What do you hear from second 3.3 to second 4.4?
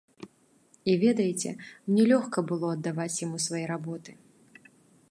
свае работы.